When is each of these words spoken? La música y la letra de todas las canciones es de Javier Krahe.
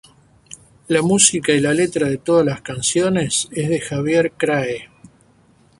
La 0.87 1.03
música 1.03 1.51
y 1.53 1.59
la 1.59 1.75
letra 1.75 2.09
de 2.09 2.17
todas 2.17 2.43
las 2.43 2.61
canciones 2.63 3.47
es 3.51 3.69
de 3.69 3.79
Javier 3.79 4.31
Krahe. 4.31 4.89